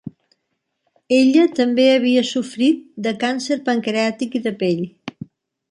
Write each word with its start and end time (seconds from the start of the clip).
Ella 1.17 1.43
també 1.59 1.85
havia 1.89 2.23
sofrit 2.31 2.81
de 3.09 3.15
càncer 3.25 3.61
pancreàtic 3.69 4.41
i 4.41 4.45
de 4.49 4.57
pell. 4.65 4.83